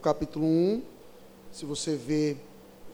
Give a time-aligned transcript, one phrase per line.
[0.00, 0.82] capítulo 1,
[1.52, 2.36] se você vê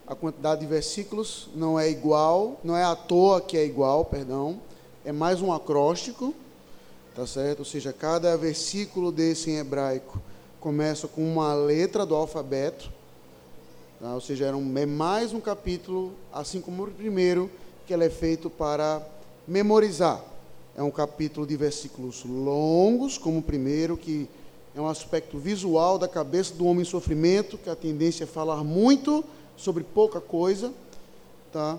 [0.06, 4.60] a quantidade de versículos, não é igual, não é à toa que é igual, perdão,
[5.04, 6.34] é mais um acróstico,
[7.14, 7.60] tá certo?
[7.60, 10.20] Ou seja, cada versículo desse em hebraico
[10.58, 12.90] começa com uma letra do alfabeto,
[14.00, 14.12] tá?
[14.12, 17.48] ou seja, é mais um capítulo, assim como o primeiro,
[17.86, 19.00] que ele é feito para
[19.46, 20.22] memorizar.
[20.76, 24.28] É um capítulo de versículos longos, como o primeiro, que
[24.76, 28.62] é um aspecto visual da cabeça do homem em sofrimento, que a tendência é falar
[28.62, 29.24] muito
[29.56, 30.70] sobre pouca coisa,
[31.50, 31.78] tá?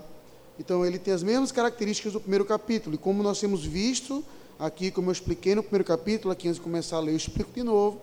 [0.60, 2.96] Então ele tem as mesmas características do primeiro capítulo.
[2.96, 4.24] E como nós temos visto
[4.58, 7.52] aqui, como eu expliquei no primeiro capítulo, aqui antes de começar a ler, eu explico
[7.54, 8.02] de novo.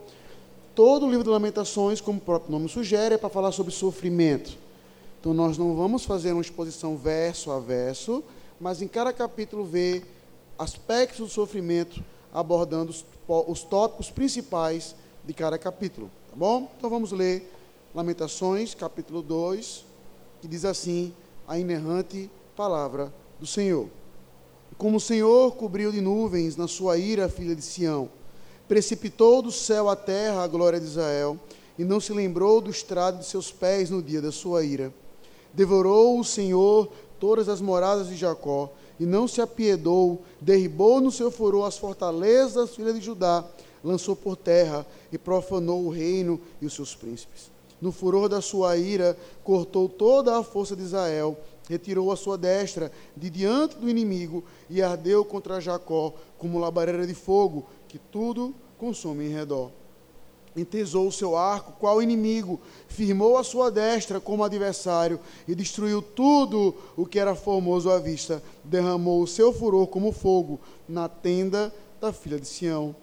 [0.77, 4.57] Todo o livro de Lamentações, como o próprio nome sugere, é para falar sobre sofrimento.
[5.19, 8.23] Então nós não vamos fazer uma exposição verso a verso,
[8.61, 10.05] mas em cada capítulo ver
[10.57, 12.01] aspectos do sofrimento,
[12.35, 13.07] abordando os,
[13.47, 16.11] os tópicos principais de cada capítulo.
[16.29, 16.69] Tá bom?
[16.77, 17.51] Então vamos ler
[17.95, 19.85] Lamentações, capítulo 2,
[20.43, 21.15] que diz assim:
[21.47, 23.89] a inerrante palavra do Senhor.
[24.77, 28.09] Como o Senhor cobriu de nuvens na sua ira a filha de Sião,
[28.67, 31.39] precipitou do céu à terra a glória de Israel,
[31.79, 34.93] e não se lembrou do estrado de seus pés no dia da sua ira.
[35.53, 36.91] Devorou o Senhor
[37.21, 42.55] todas as moradas de Jacó, e não se apiedou, derribou no seu furor as fortalezas
[42.55, 43.45] das filhas de Judá,
[43.83, 47.51] lançou por terra e profanou o reino e os seus príncipes.
[47.81, 51.37] No furor da sua ira, cortou toda a força de Israel,
[51.69, 57.15] retirou a sua destra de diante do inimigo e ardeu contra Jacó como labareira de
[57.15, 59.71] fogo, que tudo consome em redor.
[60.57, 66.75] Entesou o seu arco, qual inimigo, firmou a sua destra como adversário e destruiu tudo
[66.97, 68.43] o que era formoso à vista.
[68.63, 72.95] Derramou o seu furor como fogo na tenda da filha de Sião.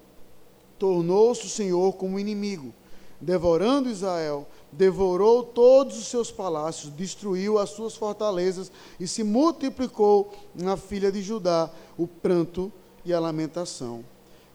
[0.79, 2.73] Tornou-se o Senhor como inimigo,
[3.19, 10.77] devorando Israel devorou todos os seus palácios, destruiu as suas fortalezas e se multiplicou na
[10.77, 12.71] filha de Judá o pranto
[13.03, 14.03] e a lamentação.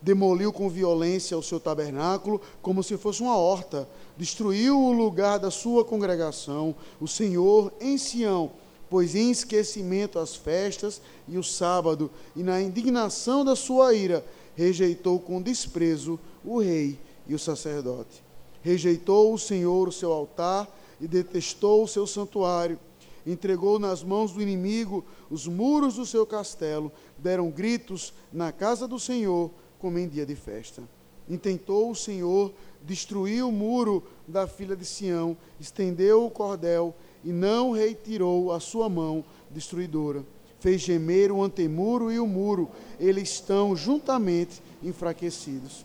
[0.07, 5.51] Demoliu com violência o seu tabernáculo, como se fosse uma horta, destruiu o lugar da
[5.51, 8.53] sua congregação, o Senhor em Sião,
[8.89, 14.25] pois em esquecimento as festas e o sábado, e na indignação da sua ira,
[14.55, 18.23] rejeitou com desprezo o rei e o sacerdote.
[18.63, 20.69] Rejeitou o Senhor o seu altar
[21.01, 22.79] e detestou o seu santuário.
[23.27, 26.93] Entregou nas mãos do inimigo os muros do seu castelo.
[27.19, 30.83] Deram gritos na casa do Senhor, como em dia de festa.
[31.29, 36.95] Intentou o Senhor destruir o muro da filha de Sião, estendeu o cordel
[37.25, 40.25] e não retirou a sua mão destruidora.
[40.61, 45.85] Fez gemer o antemuro e o muro, eles estão juntamente enfraquecidos.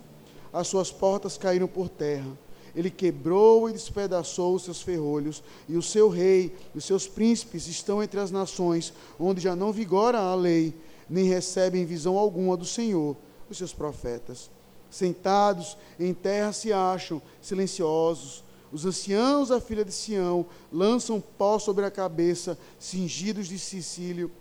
[0.54, 2.38] As suas portas caíram por terra
[2.76, 7.68] ele quebrou e despedaçou os seus ferrolhos, e o seu rei e os seus príncipes
[7.68, 10.74] estão entre as nações, onde já não vigora a lei,
[11.10, 13.16] nem recebem visão alguma do Senhor,
[13.52, 14.50] os seus profetas.
[14.90, 18.44] Sentados em terra se acham, silenciosos.
[18.72, 24.32] Os anciãos da filha de Sião lançam pó sobre a cabeça, cingidos de Sicílio.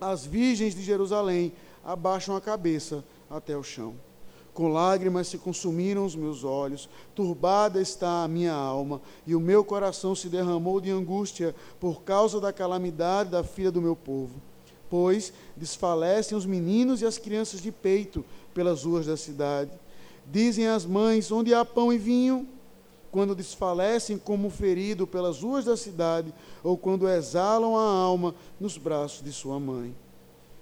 [0.00, 1.52] As virgens de Jerusalém
[1.84, 3.94] abaixam a cabeça até o chão.
[4.54, 9.64] Com lágrimas se consumiram os meus olhos, turbada está a minha alma, e o meu
[9.64, 14.40] coração se derramou de angústia por causa da calamidade da filha do meu povo.
[14.88, 19.70] Pois desfalecem os meninos e as crianças de peito pelas ruas da cidade.
[20.26, 22.48] Dizem as mães: onde há pão e vinho?
[23.10, 26.34] Quando desfalecem como ferido pelas ruas da cidade,
[26.64, 29.94] ou quando exalam a alma nos braços de sua mãe.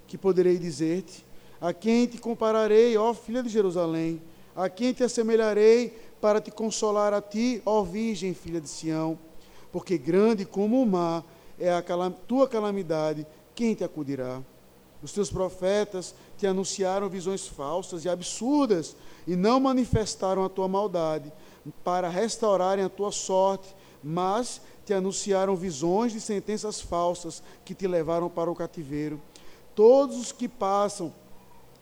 [0.06, 1.24] Que poderei dizer-te?
[1.58, 4.20] A quem te compararei, ó filha de Jerusalém?
[4.54, 9.18] A quem te assemelharei para te consolar a ti, ó Virgem, filha de Sião?
[9.70, 11.24] Porque grande como o mar
[11.58, 11.82] é a
[12.28, 14.42] tua calamidade, quem te acudirá?
[15.02, 18.96] Os teus profetas te anunciaram visões falsas e absurdas
[19.26, 21.32] e não manifestaram a tua maldade
[21.82, 28.28] para restaurarem a tua sorte, mas te anunciaram visões de sentenças falsas que te levaram
[28.28, 29.20] para o cativeiro.
[29.74, 31.12] Todos os que passam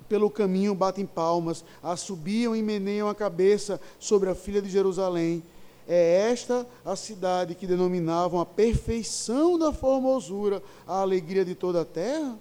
[0.09, 5.43] pelo caminho batem palmas, assobiam e meneiam a cabeça sobre a filha de Jerusalém.
[5.93, 11.85] É esta a cidade que denominavam a perfeição da formosura, a alegria de toda a
[11.85, 12.39] terra?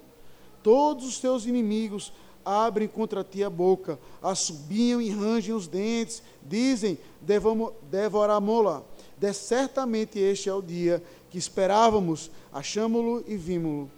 [0.62, 2.12] Todos os teus inimigos
[2.44, 6.96] abrem contra ti a boca, assobiam e rangem os dentes, dizem:
[7.90, 8.84] devoramo-la.
[9.18, 13.90] De certamente este é o dia que esperávamos, achámo-lo e vimos-lo.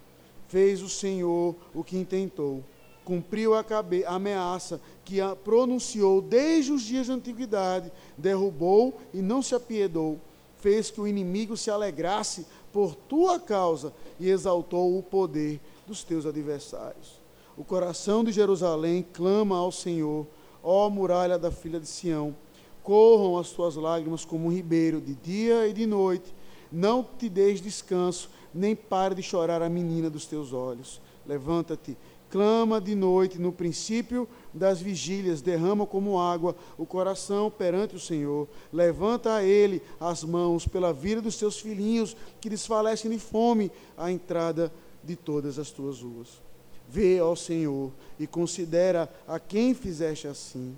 [0.49, 2.65] Fez o Senhor o que intentou
[3.05, 3.65] cumpriu a,
[4.07, 10.19] ameaça que a pronunciou desde os dias da antiguidade, derrubou e não se apiedou,
[10.59, 16.25] fez que o inimigo se alegrasse por tua causa e exaltou o poder dos teus
[16.25, 17.21] adversários.
[17.57, 20.27] O coração de Jerusalém clama ao Senhor,
[20.63, 22.35] ó muralha da filha de Sião.
[22.83, 26.35] Corram as tuas lágrimas como um ribeiro, de dia e de noite.
[26.71, 31.01] Não te deis descanso, nem pare de chorar a menina dos teus olhos.
[31.27, 31.97] Levanta-te
[32.33, 38.49] clama de noite, no princípio das vigílias, derrama como água o coração perante o Senhor.
[38.73, 44.11] Levanta a ele as mãos pela vida dos teus filhinhos, que desfalecem de fome à
[44.11, 44.73] entrada
[45.05, 46.41] de todas as tuas ruas.
[46.89, 50.75] Vê, ó Senhor, e considera a quem fizeste assim.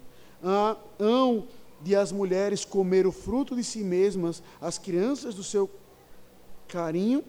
[0.99, 1.45] Hão
[1.81, 5.71] de as mulheres comer o fruto de si mesmas, as crianças do seu
[6.67, 7.23] carinho,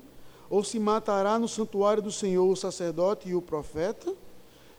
[0.49, 4.13] ou se matará no santuário do Senhor o sacerdote e o profeta?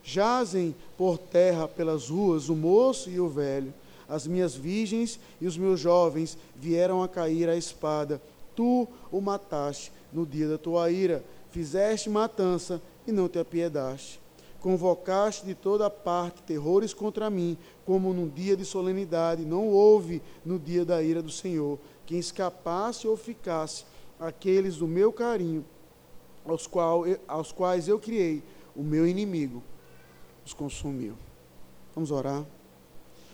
[0.03, 3.73] Jazem por terra pelas ruas o moço e o velho.
[4.07, 8.21] As minhas virgens e os meus jovens vieram a cair à espada.
[8.55, 11.23] Tu o mataste no dia da tua ira.
[11.51, 14.19] Fizeste matança e não te apiedaste.
[14.61, 19.45] Convocaste de toda parte terrores contra mim, como num dia de solenidade.
[19.45, 23.83] Não houve no dia da ira do Senhor quem escapasse ou ficasse
[24.19, 25.65] aqueles do meu carinho,
[26.45, 28.43] aos, qual, aos quais eu criei,
[28.75, 29.61] o meu inimigo
[30.45, 31.15] os consumiu.
[31.93, 32.45] Vamos orar.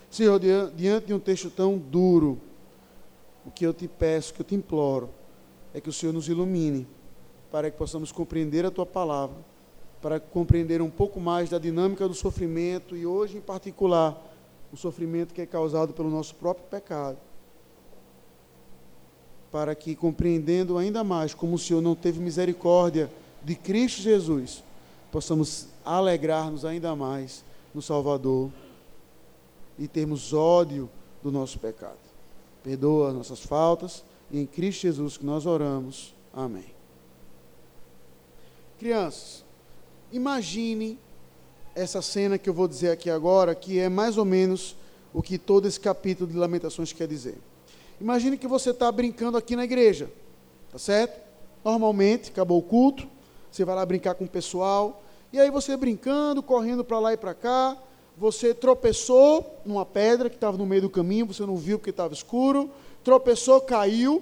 [0.10, 0.40] Senhor,
[0.76, 2.40] diante de um texto tão duro,
[3.46, 5.10] o que eu te peço, o que eu te imploro,
[5.74, 6.88] é que o Senhor nos ilumine,
[7.52, 9.38] para que possamos compreender a tua palavra,
[10.02, 14.20] para compreender um pouco mais da dinâmica do sofrimento e hoje, em particular,
[14.72, 17.18] o sofrimento que é causado pelo nosso próprio pecado
[19.54, 23.08] para que, compreendendo ainda mais como o Senhor não teve misericórdia
[23.44, 24.64] de Cristo Jesus,
[25.12, 28.50] possamos alegrar-nos ainda mais no Salvador
[29.78, 30.90] e termos ódio
[31.22, 32.00] do nosso pecado.
[32.64, 36.16] Perdoa as nossas faltas e em Cristo Jesus que nós oramos.
[36.34, 36.74] Amém.
[38.80, 39.46] Crianças,
[40.12, 40.98] imagine
[41.76, 44.76] essa cena que eu vou dizer aqui agora, que é mais ou menos
[45.14, 47.38] o que todo esse capítulo de Lamentações quer dizer.
[48.04, 50.12] Imagine que você está brincando aqui na igreja,
[50.70, 51.22] tá certo?
[51.64, 53.08] Normalmente, acabou o culto,
[53.50, 55.02] você vai lá brincar com o pessoal,
[55.32, 57.78] e aí você brincando, correndo para lá e para cá,
[58.18, 62.14] você tropeçou numa pedra que estava no meio do caminho, você não viu porque estava
[62.14, 62.70] escuro,
[63.06, 64.22] tropeçou, caiu,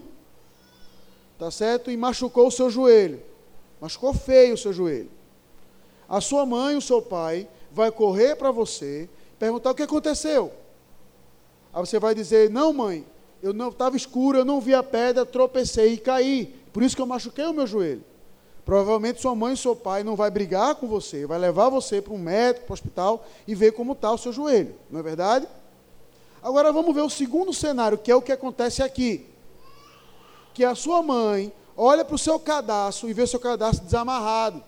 [1.40, 1.90] tá certo?
[1.90, 3.20] E machucou o seu joelho.
[3.82, 5.10] Machucou feio o seu joelho.
[6.08, 10.54] A sua mãe, o seu pai, vai correr para você, perguntar o que aconteceu.
[11.74, 13.04] Aí você vai dizer: Não, mãe,
[13.42, 16.56] eu não estava escuro, eu não vi a pedra, tropecei e caí.
[16.72, 18.04] Por isso que eu machuquei o meu joelho.
[18.64, 22.14] Provavelmente sua mãe e seu pai não vai brigar com você, vai levar você para
[22.14, 24.76] um médico, para o hospital e ver como está o seu joelho.
[24.90, 25.48] Não é verdade?
[26.44, 29.28] Agora vamos ver o segundo cenário, que é o que acontece aqui.
[30.54, 34.64] Que a sua mãe olha para o seu cadastro e vê o seu cadastro desamarrado.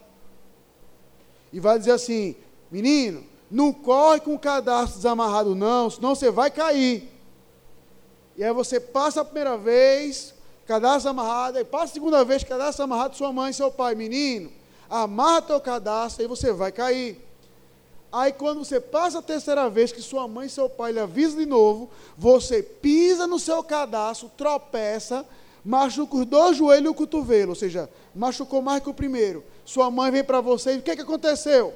[1.51, 2.35] E vai dizer assim:
[2.71, 7.12] menino, não corre com o cadastro desamarrado, não, senão você vai cair.
[8.35, 10.33] E aí você passa a primeira vez,
[10.65, 14.51] cadastro amarrado, aí passa a segunda vez, cadastro amarrado, sua mãe e seu pai, menino,
[14.89, 17.19] amarra teu cadastro, aí você vai cair.
[18.11, 21.39] Aí quando você passa a terceira vez, que sua mãe e seu pai lhe avisam
[21.39, 25.25] de novo, você pisa no seu cadastro, tropeça,
[25.65, 29.43] machuca os dois joelhos e o cotovelo, ou seja, machucou mais que o primeiro.
[29.65, 31.73] Sua mãe vem para você e o que, que aconteceu?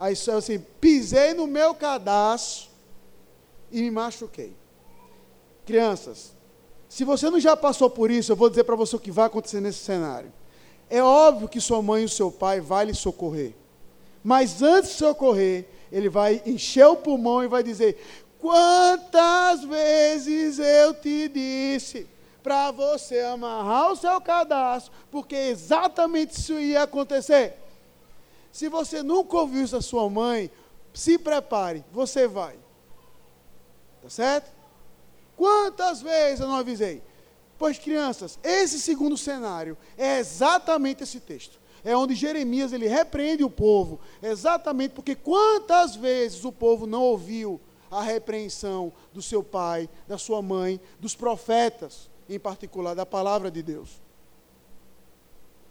[0.00, 2.68] Aí assim, pisei no meu cadastro
[3.70, 4.52] e me machuquei.
[5.68, 6.32] Crianças,
[6.88, 9.26] se você não já passou por isso, eu vou dizer para você o que vai
[9.26, 10.32] acontecer nesse cenário.
[10.88, 13.52] É óbvio que sua mãe e seu pai vão lhe socorrer.
[14.24, 18.02] Mas antes de socorrer, ele vai encher o pulmão e vai dizer:
[18.40, 22.08] Quantas vezes eu te disse
[22.42, 27.58] para você amarrar o seu cadastro, porque exatamente isso ia acontecer.
[28.50, 30.50] Se você nunca ouviu isso da sua mãe,
[30.94, 32.56] se prepare, você vai.
[34.00, 34.57] Tá certo?
[35.38, 37.00] Quantas vezes eu não avisei?
[37.56, 41.60] Pois, crianças, esse segundo cenário é exatamente esse texto.
[41.84, 47.60] É onde Jeremias ele repreende o povo, exatamente porque quantas vezes o povo não ouviu
[47.88, 53.62] a repreensão do seu pai, da sua mãe, dos profetas, em particular, da palavra de
[53.62, 54.02] Deus.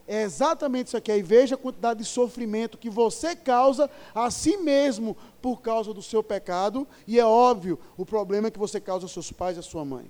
[0.07, 1.11] É exatamente isso aqui.
[1.11, 6.01] Aí veja a quantidade de sofrimento que você causa a si mesmo por causa do
[6.01, 6.87] seu pecado.
[7.05, 10.09] E é óbvio o problema que você causa aos seus pais e à sua mãe.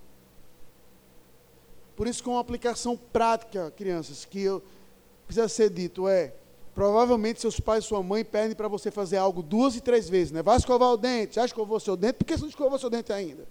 [1.96, 4.64] Por isso que uma aplicação prática, crianças, que eu,
[5.26, 6.34] precisa ser dito é,
[6.78, 10.32] Provavelmente seus pais e sua mãe pedem para você fazer algo duas e três vezes,
[10.32, 10.44] né?
[10.44, 13.12] Vai escovar o dente, já escovou seu dente, por que você não escovou seu dente
[13.12, 13.48] ainda?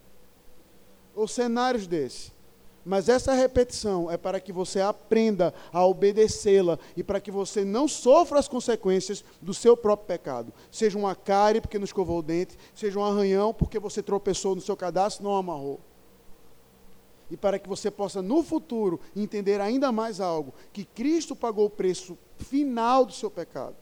[1.12, 2.30] Ou cenários desse.
[2.86, 7.88] Mas essa repetição é para que você aprenda a obedecê-la e para que você não
[7.88, 10.54] sofra as consequências do seu próprio pecado.
[10.70, 14.60] Seja uma cárie porque não escovou o dente, seja um arranhão porque você tropeçou no
[14.60, 15.80] seu cadastro e não amarrou.
[17.28, 21.70] E para que você possa no futuro entender ainda mais algo, que Cristo pagou o
[21.70, 23.74] preço final do seu pecado.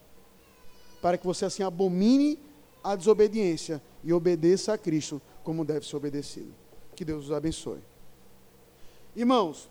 [1.02, 2.38] Para que você assim abomine
[2.82, 6.54] a desobediência e obedeça a Cristo como deve ser obedecido.
[6.96, 7.80] Que Deus os abençoe.
[9.16, 9.70] Irmãos,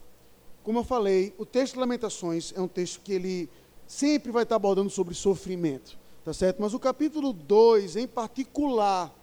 [0.64, 3.50] como eu falei, o texto de Lamentações é um texto que ele
[3.86, 6.62] sempre vai estar abordando sobre sofrimento, tá certo?
[6.62, 9.14] Mas o capítulo 2, em particular,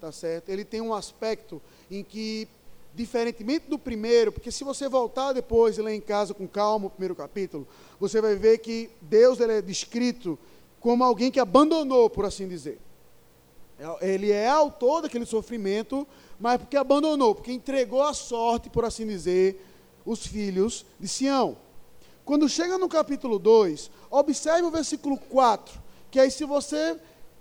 [0.00, 0.48] tá certo?
[0.48, 2.48] Ele tem um aspecto em que,
[2.94, 6.90] diferentemente do primeiro, porque se você voltar depois e ler em casa com calma o
[6.90, 7.68] primeiro capítulo,
[8.00, 10.38] você vai ver que Deus ele é descrito
[10.80, 12.78] como alguém que abandonou, por assim dizer.
[14.00, 16.06] Ele é autor daquele sofrimento,
[16.38, 19.64] mas porque abandonou, porque entregou a sorte, por assim dizer,
[20.04, 21.56] os filhos de Sião.
[22.24, 26.98] Quando chega no capítulo 2, observe o versículo 4, que aí se você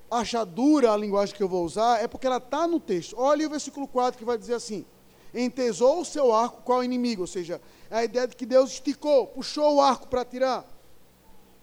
[0.10, 3.16] achar dura a linguagem que eu vou usar, é porque ela está no texto.
[3.18, 4.86] Olha o versículo 4 que vai dizer assim:
[5.34, 7.24] Entesou o seu arco qual inimigo?
[7.24, 10.66] Ou seja, é a ideia de que Deus esticou, puxou o arco para tirar,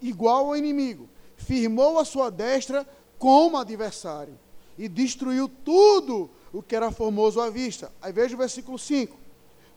[0.01, 1.09] igual ao inimigo.
[1.37, 2.87] Firmou a sua destra
[3.19, 4.39] como adversário
[4.77, 7.93] e destruiu tudo o que era formoso à vista.
[8.01, 9.17] Aí veja o versículo 5: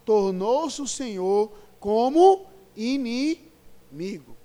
[0.03, 4.35] Tornou-se o Senhor como inimigo.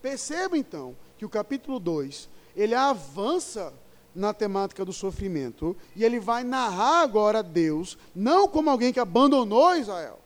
[0.00, 3.72] Perceba então que o capítulo 2, ele avança
[4.14, 9.76] na temática do sofrimento e ele vai narrar agora Deus, não como alguém que abandonou
[9.76, 10.18] Israel,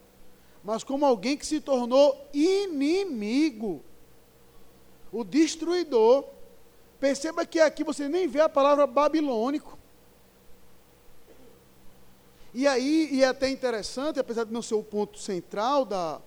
[0.65, 3.85] mas como alguém que se tornou inimigo,
[5.13, 6.25] o destruidor
[6.99, 9.79] Perceba que aqui você nem vê a palavra babilônico.
[12.55, 16.21] E aí, e é até interessante, apesar de não ser o ponto central da,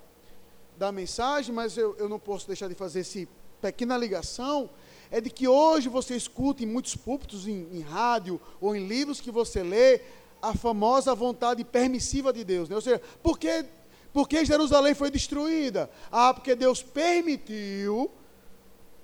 [0.77, 3.27] da mensagem, mas eu, eu não posso deixar de fazer essa
[3.59, 4.69] pequena ligação,
[5.09, 9.19] é de que hoje você escuta em muitos púlpitos, em, em rádio ou em livros
[9.19, 10.01] que você lê,
[10.41, 12.69] a famosa vontade permissiva de Deus.
[12.69, 12.75] Né?
[12.75, 13.65] Ou seja, por que,
[14.13, 15.89] por que Jerusalém foi destruída?
[16.11, 18.11] Ah, porque Deus permitiu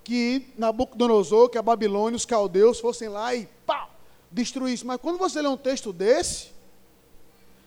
[0.06, 3.90] que Nabucodonosor, que a Babilônia, os caldeus fossem lá e pá,
[4.32, 4.88] destruíssem.
[4.88, 6.52] Mas quando você lê um texto desse,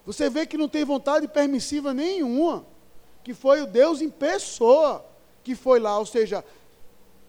[0.07, 2.65] você vê que não tem vontade permissiva nenhuma,
[3.25, 5.05] que foi o Deus em pessoa
[5.43, 6.45] que foi lá, ou seja,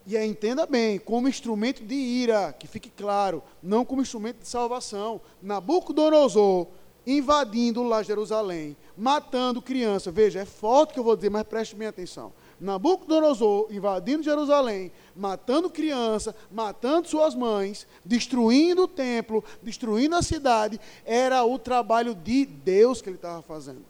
[0.06, 4.48] e aí, entenda bem, como instrumento de ira, que fique claro, não como instrumento de
[4.48, 5.22] salvação.
[5.42, 6.68] Nabucodonosor
[7.06, 10.12] invadindo lá Jerusalém, matando criança.
[10.12, 12.32] Veja, é forte que eu vou dizer, mas preste bem atenção.
[12.60, 21.44] Nabucodonosor invadindo Jerusalém, matando criança, matando suas mães, destruindo o templo, destruindo a cidade, era
[21.44, 23.86] o trabalho de Deus que ele estava fazendo.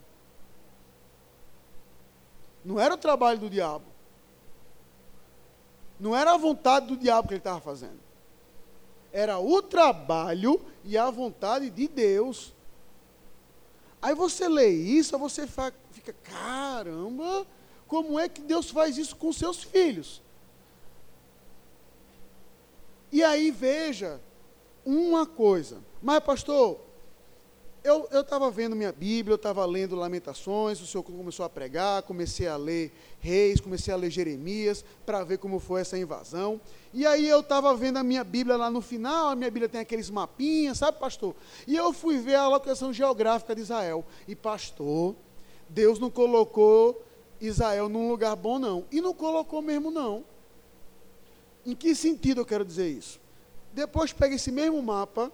[2.64, 3.86] Não era o trabalho do diabo.
[6.00, 8.00] Não era a vontade do diabo que ele estava fazendo.
[9.12, 12.54] Era o trabalho e a vontade de Deus.
[14.02, 15.48] Aí você lê isso, você
[15.92, 17.46] fica, caramba,
[17.90, 20.22] como é que Deus faz isso com seus filhos?
[23.12, 24.22] E aí veja
[24.86, 25.80] uma coisa.
[26.00, 26.80] Mas, pastor,
[27.84, 32.48] eu estava vendo minha Bíblia, eu estava lendo Lamentações, o senhor começou a pregar, comecei
[32.48, 36.62] a ler Reis, comecei a ler Jeremias, para ver como foi essa invasão.
[36.94, 39.82] E aí eu estava vendo a minha Bíblia lá no final, a minha Bíblia tem
[39.82, 41.36] aqueles mapinhas, sabe, pastor?
[41.66, 44.06] E eu fui ver a locação geográfica de Israel.
[44.28, 45.16] E, pastor,
[45.68, 47.04] Deus não colocou
[47.40, 48.86] Israel num lugar bom, não.
[48.92, 50.24] E não colocou mesmo, não.
[51.66, 53.20] Em que sentido eu quero dizer isso?
[53.74, 55.32] Depois pega esse mesmo mapa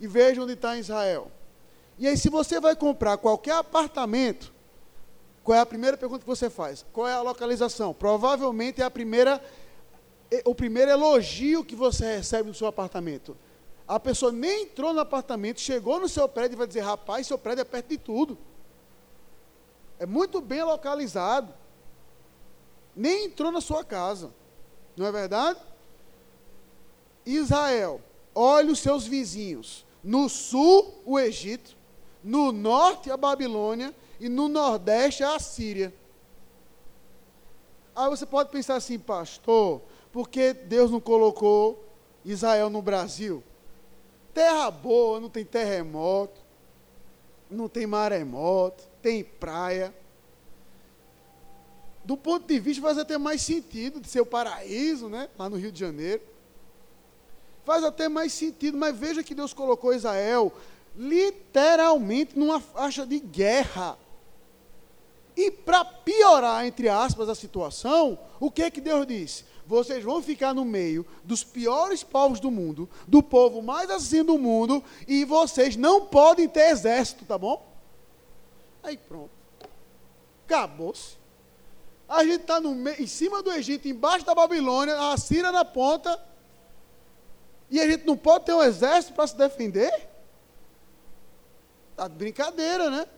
[0.00, 1.30] e veja onde está Israel.
[1.98, 4.52] E aí, se você vai comprar qualquer apartamento,
[5.42, 6.84] qual é a primeira pergunta que você faz?
[6.92, 7.94] Qual é a localização?
[7.94, 9.40] Provavelmente é a primeira,
[10.44, 13.36] o primeiro elogio que você recebe no seu apartamento.
[13.86, 17.38] A pessoa nem entrou no apartamento, chegou no seu prédio e vai dizer: rapaz, seu
[17.38, 18.36] prédio é perto de tudo.
[19.98, 21.54] É muito bem localizado.
[22.94, 24.32] Nem entrou na sua casa.
[24.96, 25.60] Não é verdade?
[27.24, 28.00] Israel,
[28.34, 29.84] olha os seus vizinhos.
[30.02, 31.76] No sul, o Egito.
[32.22, 33.94] No norte, a Babilônia.
[34.20, 35.92] E no nordeste, a Síria.
[37.94, 39.80] Aí você pode pensar assim, pastor,
[40.12, 41.82] por que Deus não colocou
[42.24, 43.42] Israel no Brasil?
[44.34, 46.38] Terra boa, não tem terremoto,
[47.50, 49.94] não tem maremoto tem praia.
[52.04, 55.28] do ponto de vista, faz até mais sentido de ser o paraíso, né?
[55.38, 56.22] Lá no Rio de Janeiro.
[57.64, 60.52] Faz até mais sentido, mas veja que Deus colocou Israel
[60.96, 63.96] literalmente numa faixa de guerra.
[65.36, 69.44] E para piorar, entre aspas, a situação, o que é que Deus disse?
[69.66, 74.38] Vocês vão ficar no meio dos piores povos do mundo, do povo mais assassino do
[74.38, 77.75] mundo, e vocês não podem ter exército, tá bom?
[78.86, 79.32] Aí pronto.
[80.46, 81.16] Acabou-se.
[82.08, 86.16] A gente está em cima do Egito, embaixo da Babilônia, a Síria na ponta,
[87.68, 90.08] e a gente não pode ter um exército para se defender?
[91.90, 93.08] Está de brincadeira, né?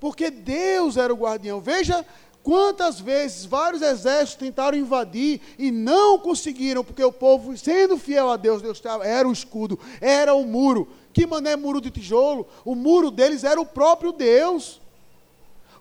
[0.00, 1.60] Porque Deus era o guardião.
[1.60, 2.04] Veja
[2.42, 8.36] quantas vezes vários exércitos tentaram invadir e não conseguiram, porque o povo, sendo fiel a
[8.36, 10.88] Deus, Deus era o escudo, era o muro.
[11.12, 12.46] Que mané muro de tijolo?
[12.64, 14.80] O muro deles era o próprio Deus.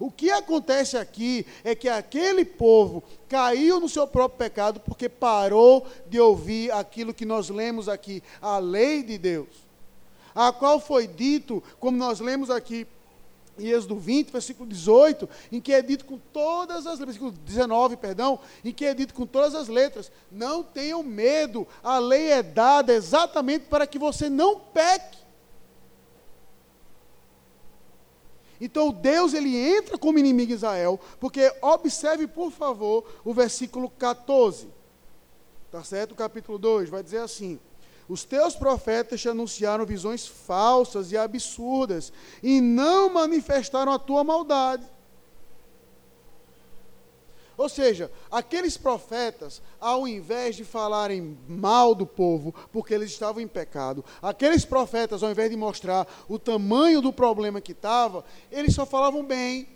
[0.01, 5.85] O que acontece aqui é que aquele povo caiu no seu próprio pecado porque parou
[6.07, 9.47] de ouvir aquilo que nós lemos aqui, a lei de Deus,
[10.33, 12.87] a qual foi dito, como nós lemos aqui
[13.59, 18.39] em Êxodo 20, versículo 18, em que é dito com todas as versículo 19, perdão,
[18.65, 22.91] em que é dito com todas as letras, não tenham medo, a lei é dada
[22.91, 25.20] exatamente para que você não peque.
[28.61, 34.67] Então Deus ele entra como inimigo Israel, porque observe por favor o versículo 14.
[35.71, 36.11] Tá certo?
[36.11, 37.59] O capítulo 2 vai dizer assim:
[38.07, 42.13] Os teus profetas te anunciaram visões falsas e absurdas
[42.43, 44.85] e não manifestaram a tua maldade.
[47.61, 53.47] Ou seja, aqueles profetas, ao invés de falarem mal do povo, porque eles estavam em
[53.47, 58.83] pecado, aqueles profetas, ao invés de mostrar o tamanho do problema que estava, eles só
[58.83, 59.67] falavam bem.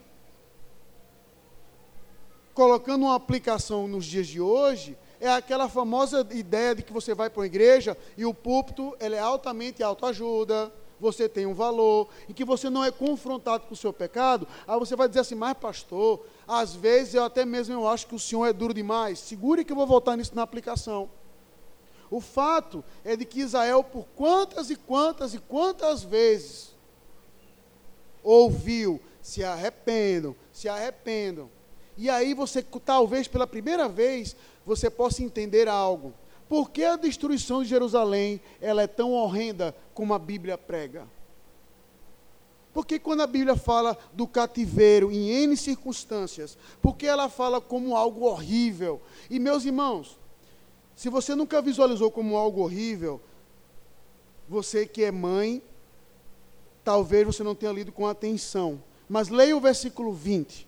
[2.56, 7.30] Colocando uma aplicação nos dias de hoje, é aquela famosa ideia de que você vai
[7.30, 12.34] para uma igreja e o púlpito ele é altamente autoajuda, você tem um valor, e
[12.34, 15.56] que você não é confrontado com o seu pecado, aí você vai dizer assim, mas
[15.56, 19.20] pastor, às vezes eu até mesmo eu acho que o senhor é duro demais.
[19.20, 21.10] Segure que eu vou voltar nisso na aplicação.
[22.10, 26.76] O fato é de que Israel, por quantas e quantas e quantas vezes
[28.24, 31.50] ouviu, se arrependam, se arrependam.
[31.98, 36.14] E aí você, talvez pela primeira vez, você possa entender algo.
[36.48, 41.08] Por que a destruição de Jerusalém ela é tão horrenda como a Bíblia prega?
[42.76, 48.26] Porque quando a Bíblia fala do cativeiro em N circunstâncias, porque ela fala como algo
[48.26, 49.02] horrível?
[49.30, 50.20] E meus irmãos,
[50.94, 53.22] se você nunca visualizou como algo horrível,
[54.50, 55.64] você que é mãe,
[56.84, 58.84] talvez você não tenha lido com atenção.
[59.08, 60.68] Mas leia o versículo 20.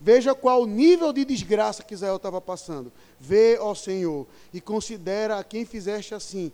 [0.00, 2.92] Veja qual o nível de desgraça que Israel estava passando.
[3.18, 6.52] Vê, ó Senhor, e considera a quem fizeste assim.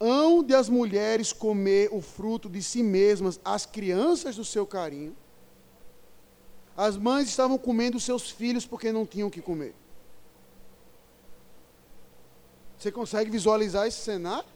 [0.00, 5.16] Hão de as mulheres comer o fruto de si mesmas, as crianças do seu carinho.
[6.76, 9.74] As mães estavam comendo seus filhos porque não tinham o que comer.
[12.78, 14.48] Você consegue visualizar esse cenário?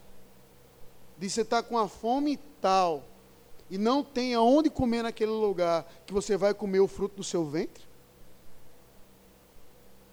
[1.18, 3.02] De você estar tá com a fome tal
[3.68, 7.44] e não tem aonde comer naquele lugar que você vai comer o fruto do seu
[7.44, 7.84] ventre?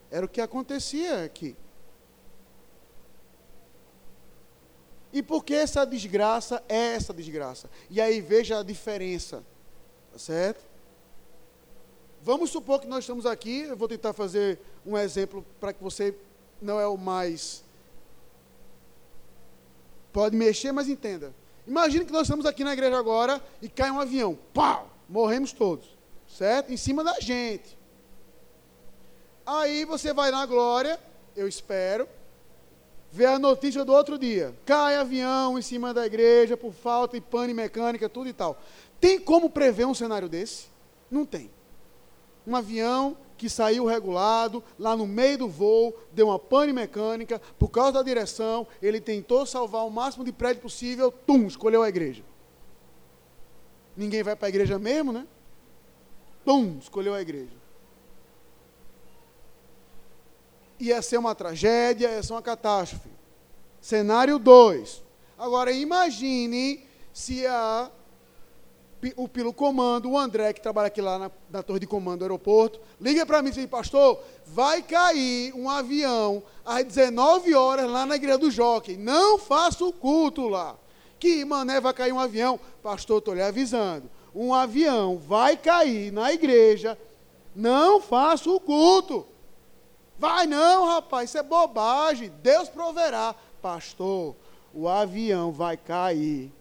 [0.09, 1.55] Era o que acontecia aqui.
[5.11, 7.69] E por que essa desgraça é essa desgraça?
[7.89, 9.43] E aí veja a diferença.
[10.11, 10.63] Tá certo?
[12.21, 16.13] Vamos supor que nós estamos aqui, eu vou tentar fazer um exemplo para que você
[16.61, 17.63] não é o mais
[20.11, 21.33] pode mexer, mas entenda.
[21.65, 24.37] Imagine que nós estamos aqui na igreja agora e cai um avião.
[24.53, 24.89] Pau!
[25.07, 25.97] Morremos todos.
[26.27, 26.71] Certo?
[26.71, 27.77] Em cima da gente.
[29.45, 30.99] Aí você vai na glória,
[31.35, 32.07] eu espero,
[33.11, 34.55] ver a notícia do outro dia.
[34.65, 38.61] Cai avião em cima da igreja por falta de pane mecânica, tudo e tal.
[38.99, 40.67] Tem como prever um cenário desse?
[41.09, 41.49] Não tem.
[42.45, 47.69] Um avião que saiu regulado, lá no meio do voo, deu uma pane mecânica, por
[47.69, 52.21] causa da direção, ele tentou salvar o máximo de prédio possível, tum, escolheu a igreja.
[53.95, 55.25] Ninguém vai para a igreja mesmo, né?
[56.43, 57.58] Tum, escolheu a igreja.
[60.79, 63.09] Ia ser uma tragédia, ia ser uma catástrofe.
[63.81, 65.03] Cenário 2.
[65.37, 67.89] Agora imagine se a,
[69.15, 72.25] o pelo comando, o André, que trabalha aqui lá na, na torre de comando do
[72.25, 78.05] aeroporto, liga para mim e diz, pastor, vai cair um avião às 19 horas lá
[78.05, 78.97] na igreja do Jockey.
[78.97, 80.77] Não faça o culto lá.
[81.19, 82.59] Que mané vai cair um avião?
[82.81, 84.09] Pastor, estou lhe avisando.
[84.33, 86.97] Um avião vai cair na igreja
[87.55, 89.25] Não faça o culto.
[90.19, 92.29] Vai não, rapaz, isso é bobagem.
[92.43, 93.33] Deus proverá.
[93.61, 94.35] Pastor,
[94.73, 96.51] o avião vai cair.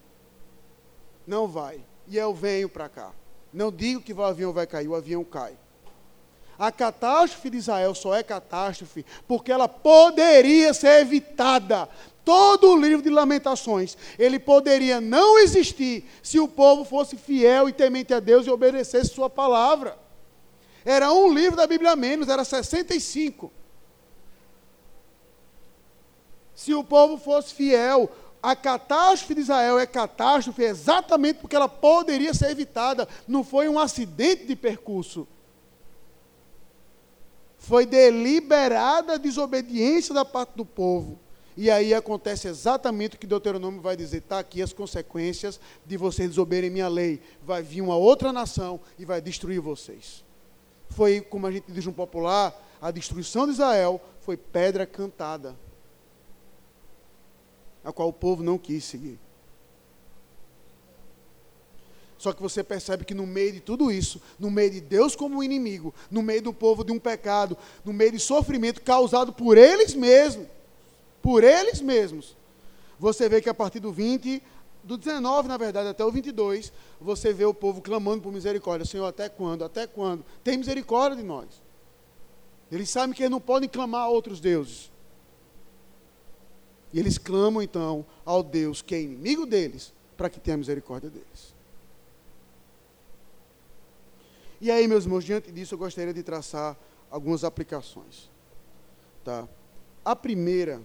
[1.27, 1.81] Não vai.
[2.07, 3.11] E eu venho para cá.
[3.53, 5.59] Não digo que o avião vai cair, o avião cai.
[6.57, 11.89] A catástrofe de Israel só é catástrofe porque ela poderia ser evitada.
[12.25, 17.73] Todo o livro de Lamentações, ele poderia não existir se o povo fosse fiel e
[17.73, 19.99] temente a Deus e obedecesse sua palavra.
[20.89, 23.53] Era um livro da Bíblia menos, era 65.
[26.55, 28.11] Se o povo fosse fiel,
[28.43, 33.07] a catástrofe de Israel é catástrofe exatamente porque ela poderia ser evitada.
[33.29, 35.29] Não foi um acidente de percurso.
[37.59, 41.21] Foi deliberada a desobediência da parte do povo.
[41.55, 46.31] E aí acontece exatamente o que Deuteronômio vai dizer: está aqui as consequências de vocês
[46.31, 47.21] desobedecerem minha lei.
[47.43, 50.27] Vai vir uma outra nação e vai destruir vocês.
[50.89, 55.57] Foi, como a gente diz no popular, a destruição de Israel foi pedra cantada
[57.85, 59.19] a qual o povo não quis seguir.
[62.19, 65.43] Só que você percebe que no meio de tudo isso, no meio de Deus como
[65.43, 69.95] inimigo, no meio do povo de um pecado, no meio de sofrimento causado por eles
[69.95, 70.49] mesmos,
[71.23, 72.37] por eles mesmos,
[72.99, 74.43] você vê que a partir do 20,
[74.89, 78.87] do 19, na verdade, até o 22, você vê o povo clamando por misericórdia.
[78.87, 79.63] Senhor, até quando?
[79.63, 80.25] Até quando?
[80.43, 81.47] Tem misericórdia de nós.
[82.73, 84.91] Eles sabem que eles não podem clamar a outros deuses.
[86.91, 91.55] E eles clamam então ao Deus que é inimigo deles, para que tenha misericórdia deles.
[94.59, 96.75] E aí, meus irmãos, diante disso eu gostaria de traçar
[97.11, 98.31] algumas aplicações.
[99.23, 99.47] Tá?
[100.03, 100.81] A primeira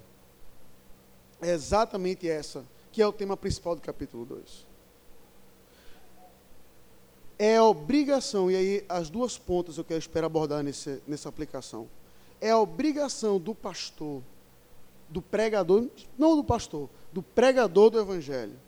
[1.41, 4.65] é exatamente essa, que é o tema principal do capítulo 2.
[7.37, 11.89] É obrigação, e aí as duas pontas eu quero esperar abordar nesse, nessa aplicação.
[12.39, 14.21] É obrigação do pastor
[15.13, 18.59] do pregador, não do pastor, do pregador do evangelho.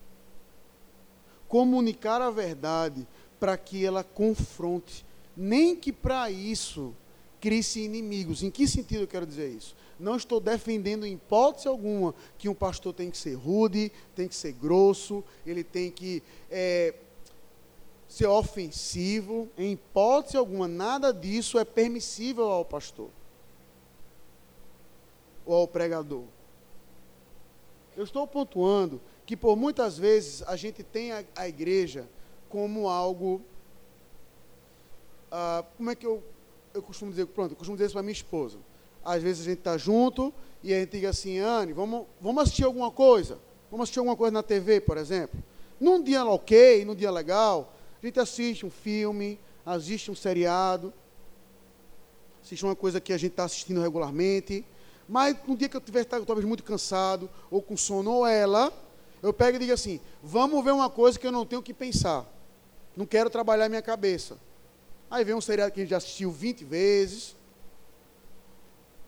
[1.47, 3.07] Comunicar a verdade
[3.39, 5.03] para que ela confronte,
[5.35, 6.93] nem que para isso
[7.41, 8.43] crie-se inimigos.
[8.43, 9.75] Em que sentido eu quero dizer isso?
[9.99, 14.36] Não estou defendendo em hipótese alguma que um pastor tem que ser rude, tem que
[14.36, 16.93] ser grosso, ele tem que é,
[18.08, 19.49] ser ofensivo.
[19.58, 23.10] Em hipótese alguma, nada disso é permissível ao pastor
[25.45, 26.23] ou ao pregador.
[27.95, 32.08] Eu estou pontuando que por muitas vezes a gente tem a, a igreja
[32.49, 33.41] como algo.
[35.31, 36.21] Ah, como é que eu,
[36.73, 37.25] eu costumo dizer?
[37.27, 38.58] Pronto, eu costumo dizer isso para minha esposa.
[39.06, 42.63] Às vezes a gente está junto e a gente diz assim, Anne, vamos, vamos assistir
[42.63, 43.38] alguma coisa.
[43.70, 45.39] Vamos assistir alguma coisa na TV, por exemplo.
[45.80, 50.91] Num dia ok, num dia legal, a gente assiste um filme, assiste um seriado,
[52.44, 54.65] assiste uma coisa que a gente está assistindo regularmente.
[55.08, 58.74] Mas no dia que eu estiver talvez muito cansado, ou com sono, ou ela,
[59.22, 62.26] eu pego e digo assim: vamos ver uma coisa que eu não tenho que pensar.
[62.96, 64.38] Não quero trabalhar minha cabeça.
[65.10, 67.36] Aí vem um seriado que a gente já assistiu 20 vezes.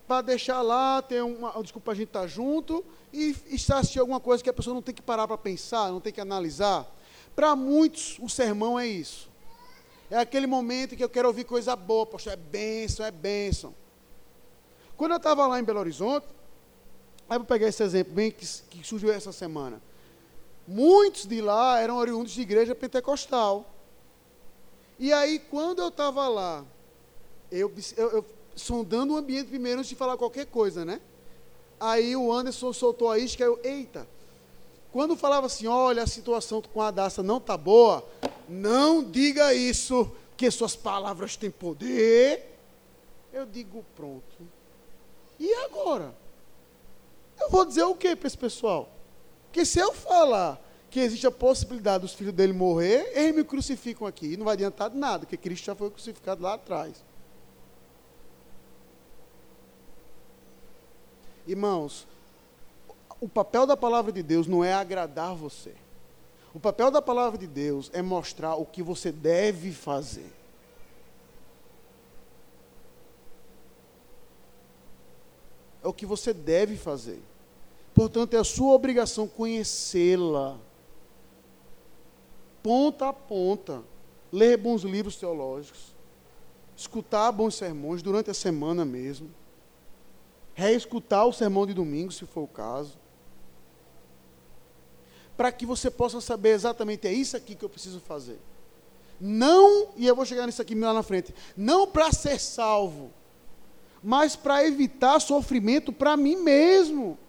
[0.08, 1.62] Para deixar lá, ter uma.
[1.62, 4.82] Desculpa, a gente estar tá junto e estar assistindo alguma coisa que a pessoa não
[4.82, 6.88] tem que parar para pensar, não tem que analisar.
[7.36, 9.30] Para muitos, o sermão é isso.
[10.10, 13.76] É aquele momento que eu quero ouvir coisa boa, poxa, é bênção, é bênção.
[14.96, 16.26] Quando eu estava lá em Belo Horizonte,
[17.30, 19.82] aí vou pegar esse exemplo bem que, que surgiu essa semana.
[20.66, 23.74] Muitos de lá eram oriundos de igreja pentecostal.
[24.98, 26.66] E aí, quando eu estava lá,
[27.52, 28.26] eu, eu, eu,
[28.58, 31.00] sondando o ambiente primeiro antes de falar qualquer coisa, né?
[31.80, 34.08] Aí o Anderson soltou a isca, eu, eita.
[34.92, 38.04] Quando falava assim, olha, a situação com a Daça não está boa,
[38.50, 42.58] não diga isso, que suas palavras têm poder.
[43.32, 44.24] Eu digo, pronto.
[45.40, 46.16] E agora?
[47.40, 48.90] Eu vou dizer o que para esse pessoal?
[49.46, 54.08] Porque se eu falar que existe a possibilidade dos filhos dele morrer, eles me crucificam
[54.08, 54.34] aqui.
[54.34, 57.04] E não vai adiantar de nada, porque Cristo já foi crucificado lá atrás.
[61.48, 62.06] Irmãos,
[63.20, 65.74] o papel da palavra de Deus não é agradar você.
[66.54, 70.32] O papel da palavra de Deus é mostrar o que você deve fazer.
[75.88, 77.22] é o que você deve fazer.
[77.96, 80.58] Portanto, é a sua obrigação conhecê-la.
[82.62, 83.82] Ponta a ponta.
[84.32, 85.96] Ler bons livros teológicos.
[86.76, 89.30] Escutar bons sermões durante a semana mesmo.
[90.58, 92.98] Reescutar o sermão de domingo, se for o caso.
[95.38, 98.40] Para que você possa saber exatamente, é isso aqui que eu preciso fazer.
[99.22, 103.14] não, e eu vou chegar nisso aqui lá na frente, não para ser salvo,
[104.02, 107.20] mas para evitar sofrimento para mim mesmo.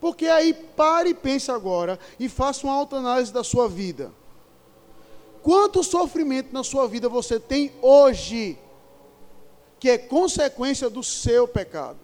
[0.00, 4.10] Porque aí pare e pense agora e faça uma autoanálise da sua vida.
[5.42, 8.58] Quanto sofrimento na sua vida você tem hoje
[9.78, 11.98] que é consequência do seu pecado?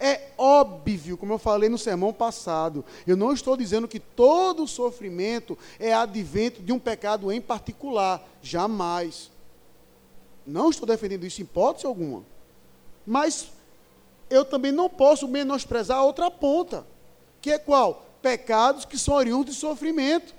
[0.00, 5.58] É óbvio, como eu falei no sermão passado, eu não estou dizendo que todo sofrimento
[5.78, 9.30] é advento de um pecado em particular, jamais.
[10.46, 12.22] Não estou defendendo isso em hipótese alguma.
[13.04, 13.48] Mas
[14.30, 16.86] eu também não posso menosprezar a outra ponta,
[17.40, 18.06] que é qual?
[18.22, 20.32] Pecados que são oriundos de sofrimento.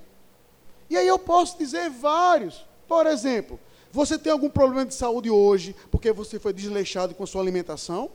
[0.90, 2.66] E aí eu posso dizer vários.
[2.88, 3.60] Por exemplo,
[3.92, 8.12] você tem algum problema de saúde hoje porque você foi desleixado com a sua alimentação?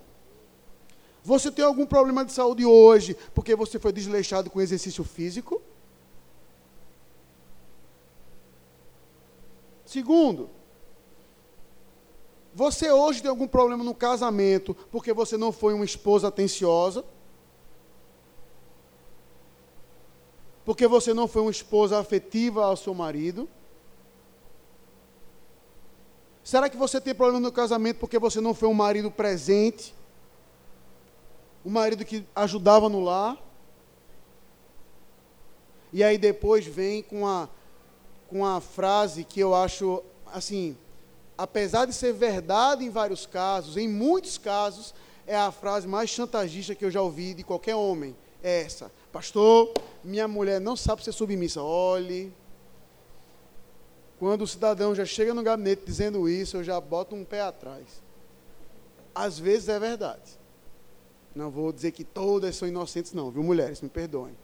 [1.23, 5.61] Você tem algum problema de saúde hoje porque você foi desleixado com exercício físico?
[9.85, 10.51] Segundo,
[12.55, 17.05] você hoje tem algum problema no casamento porque você não foi uma esposa atenciosa?
[20.65, 23.49] Porque você não foi uma esposa afetiva ao seu marido?
[26.45, 29.95] Será que você tem problema no casamento porque você não foi um marido presente?
[31.65, 33.39] o marido que ajudava no lar.
[35.93, 37.49] E aí depois vem com a,
[38.29, 40.77] com a frase que eu acho, assim,
[41.39, 44.95] apesar de ser verdade em vários casos, em muitos casos,
[45.27, 48.15] é a frase mais chantagista que eu já ouvi de qualquer homem.
[48.43, 48.93] É essa.
[49.11, 51.63] Pastor, minha mulher não sabe ser submissa.
[51.63, 52.31] Olhe.
[54.25, 57.85] Quando o cidadão já chega no gabinete dizendo isso, eu já boto um pé atrás.
[59.15, 60.39] Às vezes é verdade.
[61.35, 63.83] Não vou dizer que todas são inocentes, não, viu, mulheres?
[63.83, 64.35] Me perdoem.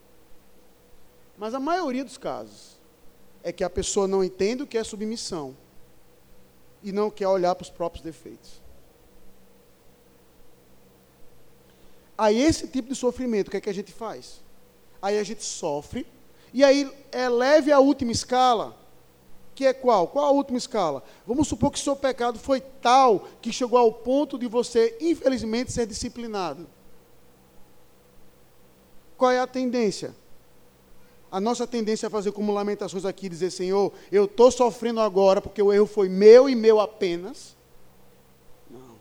[1.38, 2.79] Mas a maioria dos casos
[3.43, 5.57] é que a pessoa não entende o que é submissão
[6.83, 8.61] e não quer olhar para os próprios defeitos.
[12.19, 14.43] Aí, esse tipo de sofrimento, o que é que a gente faz?
[15.01, 16.07] Aí a gente sofre,
[16.53, 18.79] e aí eleve a última escala,
[19.61, 20.09] que é qual?
[20.09, 21.03] Qual a última escala?
[21.27, 25.87] Vamos supor que seu pecado foi tal que chegou ao ponto de você, infelizmente, ser
[25.87, 26.66] disciplinado.
[29.18, 30.16] Qual é a tendência?
[31.31, 35.61] A nossa tendência é fazer como lamentações aqui, dizer, Senhor, eu estou sofrendo agora porque
[35.61, 37.55] o erro foi meu e meu apenas.
[38.70, 38.96] Não.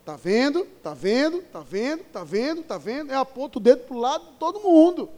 [0.00, 0.64] Está vendo?
[0.64, 1.38] Está vendo?
[1.38, 2.00] Está vendo?
[2.02, 2.60] Está vendo?
[2.60, 3.10] Está vendo?
[3.10, 5.08] É aponta o dedo para o lado de todo mundo.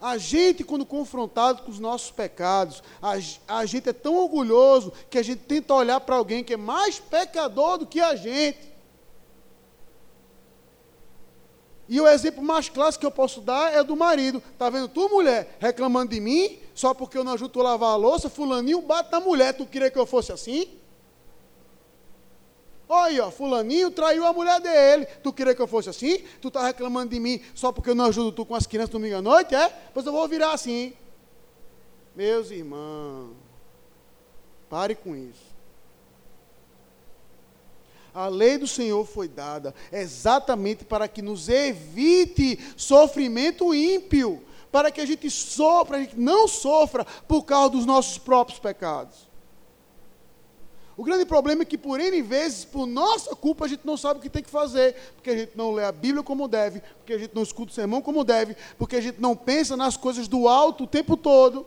[0.00, 3.14] A gente, quando confrontado com os nossos pecados, a,
[3.48, 7.00] a gente é tão orgulhoso que a gente tenta olhar para alguém que é mais
[7.00, 8.68] pecador do que a gente.
[11.88, 14.42] E o exemplo mais clássico que eu posso dar é do marido.
[14.58, 17.96] Tá vendo tu, mulher, reclamando de mim, só porque eu não ajudo a lavar a
[17.96, 19.54] louça, fulaninho bate na mulher.
[19.54, 20.77] Tu queria que eu fosse assim?
[22.88, 25.04] Olha ó, fulaninho traiu a mulher dele.
[25.22, 26.18] Tu queria que eu fosse assim?
[26.40, 29.16] Tu tá reclamando de mim só porque eu não ajudo tu com as crianças domingo
[29.16, 29.68] à noite, é?
[29.92, 30.94] Pois eu vou virar assim.
[32.16, 33.36] Meus irmãos,
[34.70, 35.48] pare com isso.
[38.14, 45.00] A lei do Senhor foi dada exatamente para que nos evite sofrimento ímpio, para que
[45.00, 49.27] a gente sofra, a gente não sofra por causa dos nossos próprios pecados.
[50.98, 54.18] O grande problema é que por N vezes, por nossa culpa, a gente não sabe
[54.18, 57.12] o que tem que fazer, porque a gente não lê a Bíblia como deve, porque
[57.12, 60.26] a gente não escuta o sermão como deve, porque a gente não pensa nas coisas
[60.26, 61.64] do alto o tempo todo.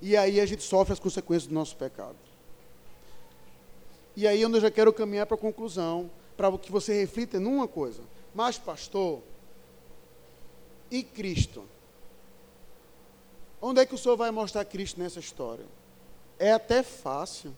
[0.00, 2.16] E aí a gente sofre as consequências do nosso pecado.
[4.16, 8.00] E aí eu já quero caminhar para a conclusão, para que você reflita numa coisa.
[8.34, 9.20] Mas, pastor,
[10.90, 11.73] e Cristo?
[13.66, 15.64] Onde é que o senhor vai mostrar Cristo nessa história?
[16.38, 17.56] É até fácil.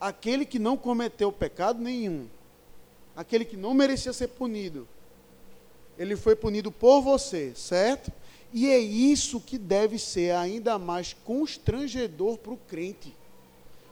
[0.00, 2.26] Aquele que não cometeu pecado nenhum,
[3.14, 4.88] aquele que não merecia ser punido,
[5.96, 8.10] ele foi punido por você, certo?
[8.52, 13.14] E é isso que deve ser ainda mais constrangedor para o crente.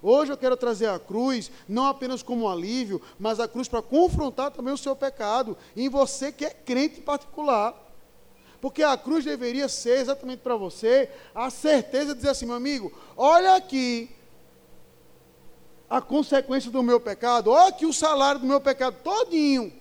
[0.02, 4.50] Hoje eu quero trazer a cruz, não apenas como alívio, mas a cruz para confrontar
[4.50, 7.86] também o seu pecado, em você que é crente em particular.
[8.60, 12.92] Porque a cruz deveria ser exatamente para você a certeza de dizer assim, meu amigo,
[13.16, 14.10] olha aqui
[15.88, 19.72] a consequência do meu pecado, olha aqui o salário do meu pecado todinho,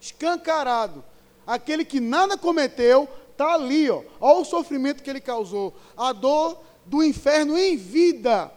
[0.00, 1.04] escancarado.
[1.46, 4.02] Aquele que nada cometeu, está ali, ó.
[4.20, 5.74] Olha o sofrimento que ele causou.
[5.96, 8.52] A dor do inferno em vida.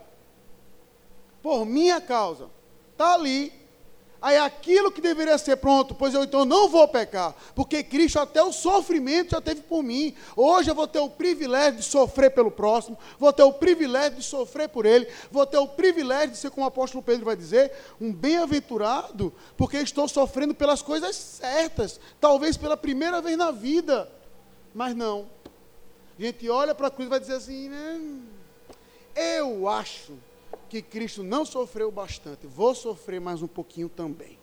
[1.42, 2.50] Por minha causa.
[2.92, 3.52] Está ali.
[4.24, 8.42] Aí aquilo que deveria ser pronto, pois eu então não vou pecar, porque Cristo até
[8.42, 10.16] o sofrimento já teve por mim.
[10.34, 14.24] Hoje eu vou ter o privilégio de sofrer pelo próximo, vou ter o privilégio de
[14.24, 17.74] sofrer por ele, vou ter o privilégio de ser, como o apóstolo Pedro vai dizer,
[18.00, 24.10] um bem-aventurado, porque estou sofrendo pelas coisas certas, talvez pela primeira vez na vida.
[24.74, 25.28] Mas não.
[26.18, 28.02] A gente olha para a cruz e vai dizer assim, né?
[29.14, 30.14] Eu acho
[30.74, 34.40] que Cristo não sofreu bastante, vou sofrer mais um pouquinho também.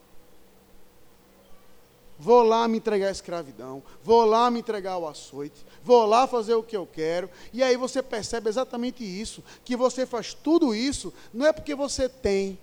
[2.17, 6.53] Vou lá me entregar à escravidão, vou lá me entregar ao açoite, vou lá fazer
[6.53, 7.29] o que eu quero.
[7.51, 12.07] E aí você percebe exatamente isso, que você faz tudo isso não é porque você
[12.07, 12.57] tem,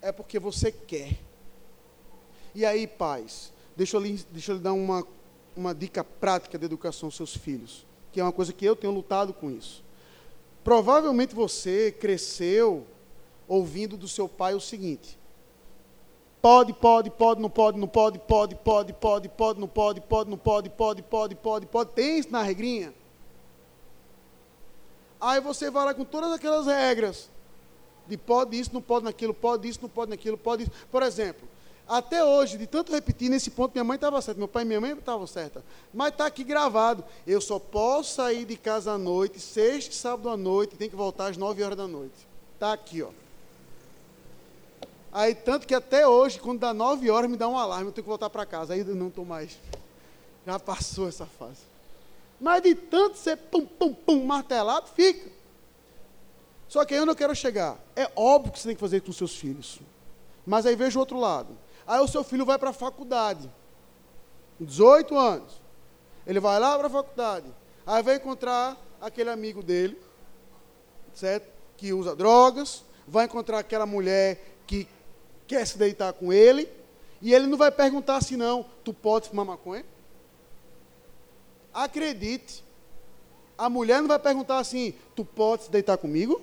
[0.00, 1.18] é porque você quer.
[2.54, 5.04] E aí, pais, deixa eu lhe, deixa eu lhe dar uma,
[5.56, 8.92] uma dica prática de educação aos seus filhos, que é uma coisa que eu tenho
[8.92, 9.84] lutado com isso.
[10.66, 12.84] Provavelmente você cresceu
[13.46, 15.16] ouvindo do seu pai o seguinte:
[16.42, 20.36] pode, pode, pode, não pode, não pode, pode, pode, pode, pode, não pode, pode, não
[20.36, 21.90] pode, pode, pode, pode, pode.
[21.90, 22.92] Tem na regrinha?
[25.20, 27.30] Aí você vai lá com todas aquelas regras
[28.08, 30.72] de pode isso, não pode naquilo, pode isso, não pode naquilo, pode isso.
[30.90, 31.46] Por exemplo,
[31.88, 34.80] até hoje, de tanto repetir nesse ponto, minha mãe estava certa, meu pai e minha
[34.80, 35.64] mãe estavam certa.
[35.94, 37.04] Mas está aqui gravado.
[37.24, 40.96] Eu só posso sair de casa à noite, sexta e sábado à noite, tem que
[40.96, 42.26] voltar às nove horas da noite.
[42.54, 43.10] Está aqui, ó.
[45.12, 48.02] Aí, tanto que até hoje, quando dá nove horas, me dá um alarme, eu tenho
[48.02, 48.74] que voltar para casa.
[48.74, 49.56] Aí não estou mais.
[50.44, 51.60] Já passou essa fase.
[52.40, 55.30] Mas de tanto ser pum, pum, pum, martelado, fica.
[56.68, 57.78] Só que aí eu quero chegar?
[57.94, 59.78] É óbvio que você tem que fazer com seus filhos.
[60.44, 61.56] Mas aí veja o outro lado.
[61.86, 63.50] Aí o seu filho vai para a faculdade,
[64.58, 65.60] 18 anos.
[66.26, 67.46] Ele vai lá para a faculdade.
[67.86, 69.96] Aí vai encontrar aquele amigo dele,
[71.14, 71.46] certo?
[71.76, 72.84] Que usa drogas.
[73.06, 74.88] Vai encontrar aquela mulher que
[75.46, 76.68] quer se deitar com ele.
[77.22, 79.84] E ele não vai perguntar assim, não, tu pode fumar maconha?
[81.72, 82.64] Acredite.
[83.56, 86.42] A mulher não vai perguntar assim, tu pode se deitar comigo?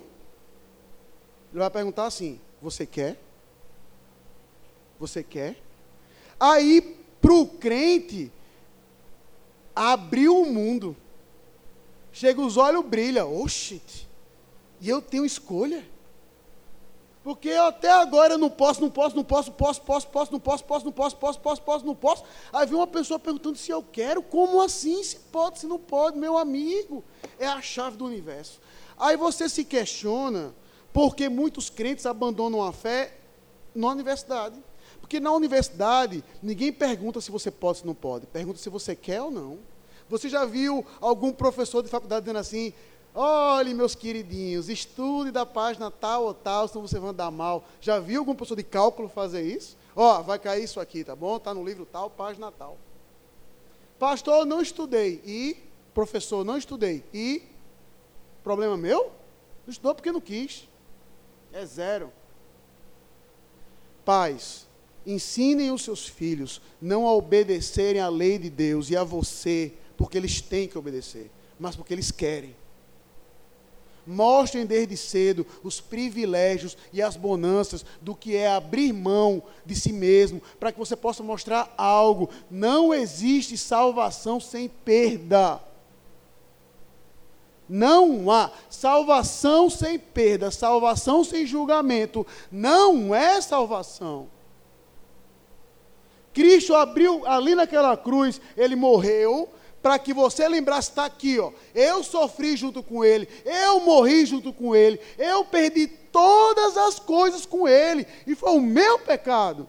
[1.52, 3.20] Ele vai perguntar assim, você quer?
[5.06, 5.62] Você quer?
[6.40, 6.80] Aí,
[7.20, 8.32] para o crente,
[9.76, 10.96] abriu o mundo.
[12.10, 13.26] Chega os olhos, brilha.
[13.26, 13.82] Oxi,
[14.80, 15.86] e eu tenho escolha.
[17.22, 20.64] Porque até agora eu não posso, não posso, não posso, posso, posso, posso, não posso,
[20.64, 22.24] posso, não posso, posso, posso, posso, não posso.
[22.50, 25.02] Aí vem uma pessoa perguntando se eu quero, como assim?
[25.02, 27.04] Se pode, se não pode, meu amigo.
[27.38, 28.58] É a chave do universo.
[28.98, 30.54] Aí você se questiona
[30.94, 33.18] porque muitos crentes abandonam a fé
[33.74, 34.62] na universidade.
[35.04, 39.20] Porque na universidade, ninguém pergunta se você pode ou não pode, pergunta se você quer
[39.20, 39.58] ou não.
[40.08, 42.72] Você já viu algum professor de faculdade dizendo assim:
[43.14, 47.64] olhe, meus queridinhos, estude da página tal ou tal, senão você vai andar mal.
[47.82, 49.76] Já viu algum professor de cálculo fazer isso?
[49.94, 51.36] Ó, oh, vai cair isso aqui, tá bom?
[51.36, 52.78] Está no livro tal, página tal.
[53.98, 55.20] Pastor, não estudei.
[55.26, 55.58] E?
[55.92, 57.04] Professor, não estudei.
[57.12, 57.42] E?
[58.42, 59.12] Problema meu?
[59.66, 60.66] Não estudou porque não quis.
[61.52, 62.10] É zero.
[64.02, 64.66] Pais,
[65.06, 70.16] Ensinem os seus filhos não a obedecerem à lei de Deus e a você, porque
[70.16, 72.56] eles têm que obedecer, mas porque eles querem.
[74.06, 79.92] Mostrem desde cedo os privilégios e as bonanças do que é abrir mão de si
[79.92, 82.28] mesmo, para que você possa mostrar algo.
[82.50, 85.60] Não existe salvação sem perda.
[87.66, 92.26] Não há salvação sem perda, salvação sem julgamento.
[92.52, 94.28] Não é salvação.
[96.34, 99.48] Cristo abriu ali naquela cruz, ele morreu
[99.80, 101.52] para que você lembrasse, está aqui, ó.
[101.74, 107.46] Eu sofri junto com ele, eu morri junto com ele, eu perdi todas as coisas
[107.46, 109.68] com ele, e foi o meu pecado.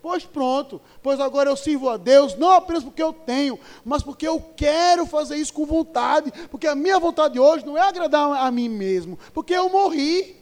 [0.00, 4.28] Pois pronto, pois agora eu sirvo a Deus, não apenas porque eu tenho, mas porque
[4.28, 8.50] eu quero fazer isso com vontade, porque a minha vontade hoje não é agradar a
[8.50, 10.36] mim mesmo, porque eu morri,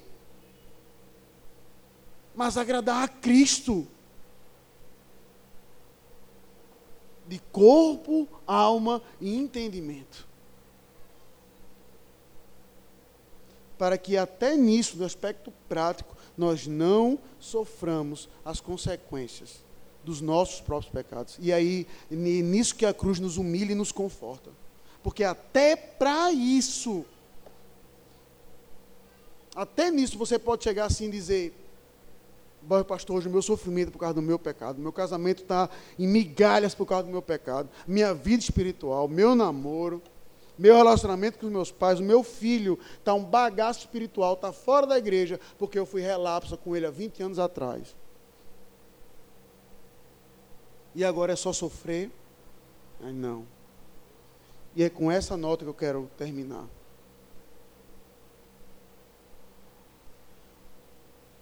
[2.34, 3.88] mas agradar a Cristo.
[7.28, 10.26] De corpo, alma e entendimento.
[13.78, 19.64] Para que até nisso, no aspecto prático, nós não soframos as consequências
[20.04, 21.36] dos nossos próprios pecados.
[21.40, 24.50] E aí, nisso que a cruz nos humilha e nos conforta.
[25.02, 27.04] Porque até para isso,
[29.54, 31.54] até nisso você pode chegar assim e dizer:
[32.84, 36.06] pastor, hoje o meu sofrimento é por causa do meu pecado, meu casamento está em
[36.06, 40.02] migalhas por causa do meu pecado, minha vida espiritual, meu namoro,
[40.58, 44.86] meu relacionamento com os meus pais, o meu filho está um bagaço espiritual, está fora
[44.86, 47.94] da igreja, porque eu fui relapsa com ele há 20 anos atrás.
[50.94, 52.10] E agora é só sofrer?
[53.02, 53.46] Ai, não.
[54.74, 56.64] E é com essa nota que eu quero terminar.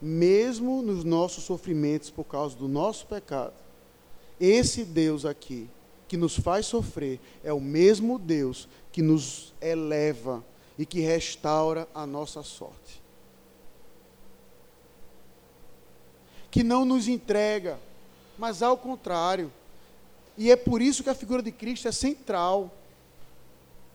[0.01, 3.53] Mesmo nos nossos sofrimentos por causa do nosso pecado,
[4.39, 5.69] esse Deus aqui,
[6.07, 10.43] que nos faz sofrer, é o mesmo Deus que nos eleva
[10.77, 13.01] e que restaura a nossa sorte.
[16.51, 17.79] Que não nos entrega,
[18.37, 19.51] mas ao contrário.
[20.37, 22.71] E é por isso que a figura de Cristo é central.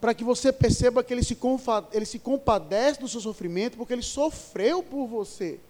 [0.01, 1.37] Para que você perceba que ele se,
[1.93, 5.61] ele se compadece do seu sofrimento, porque ele sofreu por você.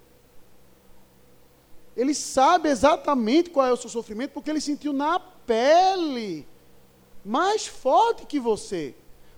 [2.01, 6.49] Ele sabe exatamente qual é o seu sofrimento, porque ele sentiu na pele,
[7.23, 8.95] mais forte que você,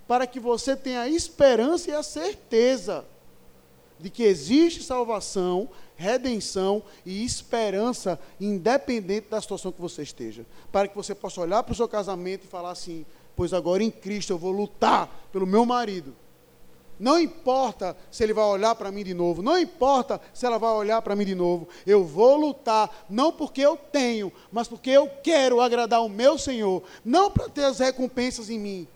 [0.07, 3.05] para que você tenha a esperança e a certeza
[3.99, 10.45] de que existe salvação, redenção e esperança, independente da situação que você esteja.
[10.71, 13.05] Para que você possa olhar para o seu casamento e falar assim:
[13.35, 16.15] pois agora em Cristo eu vou lutar pelo meu marido.
[16.99, 20.71] Não importa se ele vai olhar para mim de novo, não importa se ela vai
[20.71, 25.09] olhar para mim de novo, eu vou lutar, não porque eu tenho, mas porque eu
[25.23, 28.87] quero agradar o meu Senhor, não para ter as recompensas em mim,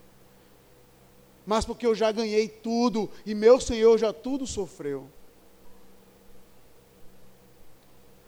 [1.46, 5.08] mas porque eu já ganhei tudo e meu Senhor já tudo sofreu.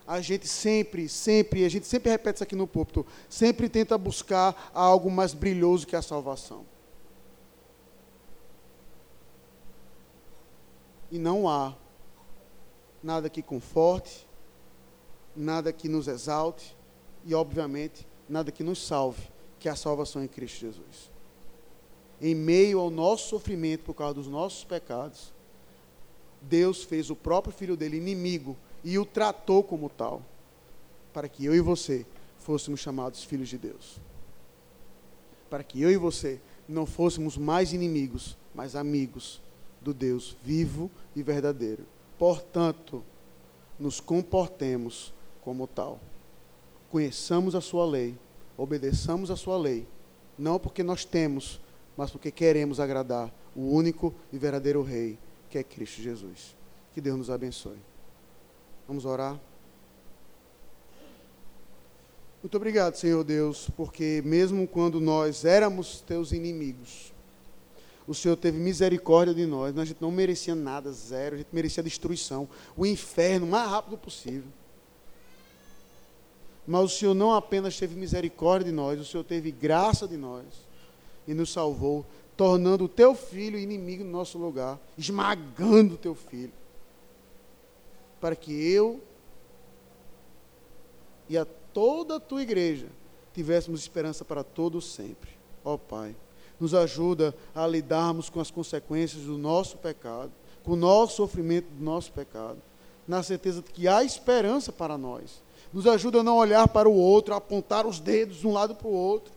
[0.08, 4.72] A gente sempre, sempre, a gente sempre repete isso aqui no púlpito, sempre tenta buscar
[4.74, 6.66] algo mais brilhoso que a salvação.
[11.12, 11.76] E não há
[13.02, 14.28] nada que conforte,
[15.36, 16.76] nada que nos exalte
[17.26, 19.22] e, obviamente, nada que nos salve,
[19.58, 21.12] que é a salvação em Cristo Jesus.
[22.22, 25.34] Em meio ao nosso sofrimento por causa dos nossos pecados,
[26.42, 30.22] Deus fez o próprio filho dele inimigo e o tratou como tal,
[31.14, 32.06] para que eu e você
[32.38, 34.00] fôssemos chamados filhos de Deus.
[35.50, 39.42] Para que eu e você não fôssemos mais inimigos, mas amigos
[39.82, 41.86] do Deus vivo e verdadeiro.
[42.18, 43.04] Portanto,
[43.80, 46.00] nos comportemos como tal.
[46.90, 48.18] Conheçamos a sua lei,
[48.58, 49.88] obedeçamos a sua lei,
[50.38, 51.62] não porque nós temos,
[51.96, 55.18] mas porque queremos agradar o único e verdadeiro Rei,
[55.50, 56.56] que é Cristo Jesus.
[56.94, 57.78] Que Deus nos abençoe.
[58.88, 59.40] Vamos orar.
[62.42, 67.14] Muito obrigado, Senhor Deus, porque mesmo quando nós éramos teus inimigos,
[68.10, 69.78] o Senhor teve misericórdia de nós.
[69.78, 71.36] A gente não merecia nada, zero.
[71.36, 74.52] A gente merecia destruição, o inferno, o mais rápido possível.
[76.66, 80.44] Mas o Senhor não apenas teve misericórdia de nós, o Senhor teve graça de nós
[81.28, 82.04] e nos salvou,
[82.36, 86.54] tornando o teu filho inimigo no nosso lugar, esmagando o teu filho,
[88.20, 89.00] para que eu
[91.28, 92.88] e a toda a tua igreja
[93.36, 95.30] tivéssemos esperança para todos sempre.
[95.64, 96.16] Ó Pai
[96.60, 100.32] nos ajuda a lidarmos com as consequências do nosso pecado,
[100.64, 102.62] com o nosso sofrimento do nosso pecado,
[103.08, 105.42] na certeza de que há esperança para nós.
[105.72, 108.76] Nos ajuda a não olhar para o outro, a apontar os dedos de um lado
[108.76, 109.34] para o outro.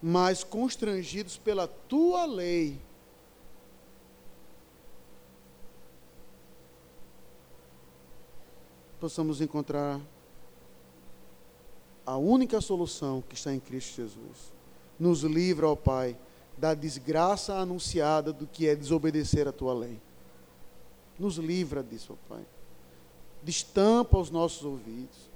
[0.00, 2.78] Mas constrangidos pela tua lei,
[9.00, 10.00] possamos encontrar
[12.06, 14.52] a única solução que está em Cristo Jesus.
[14.98, 16.16] Nos livra, ó Pai,
[16.56, 20.00] da desgraça anunciada do que é desobedecer a tua lei.
[21.18, 22.46] Nos livra disso, ó Pai.
[23.42, 25.30] Destampa os nossos ouvidos,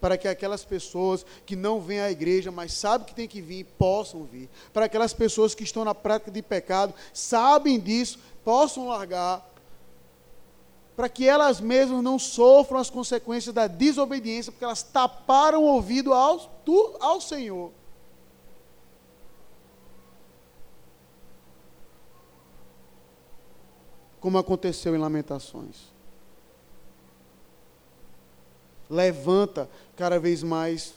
[0.00, 3.64] para que aquelas pessoas que não vêm à igreja, mas sabem que tem que vir,
[3.78, 4.48] possam vir.
[4.72, 9.53] Para aquelas pessoas que estão na prática de pecado, sabem disso, possam largar
[10.96, 16.12] para que elas mesmas não sofram as consequências da desobediência, porque elas taparam o ouvido
[16.12, 16.40] ao,
[17.00, 17.72] ao Senhor.
[24.20, 25.92] Como aconteceu em Lamentações.
[28.88, 30.94] Levanta cada vez mais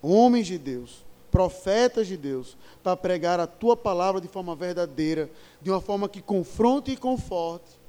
[0.00, 5.70] homens de Deus, profetas de Deus, para pregar a tua palavra de forma verdadeira, de
[5.70, 7.81] uma forma que confronte e conforte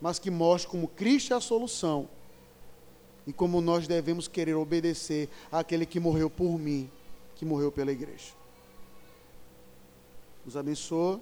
[0.00, 2.08] mas que mostre como Cristo é a solução
[3.26, 6.90] e como nós devemos querer obedecer àquele que morreu por mim,
[7.36, 8.32] que morreu pela igreja.
[10.44, 11.20] Nos abençoa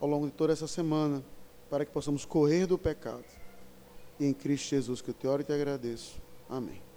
[0.00, 1.24] ao longo de toda essa semana,
[1.68, 3.24] para que possamos correr do pecado.
[4.18, 6.20] E em Cristo Jesus que eu te oro e te agradeço.
[6.48, 6.91] Amém.